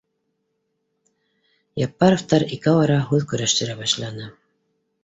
Яппаровтар 1.81 2.47
икәү-ара 2.57 2.97
һүҙ 3.13 3.31
көрәштерә 3.35 3.79
башланы 3.85 4.33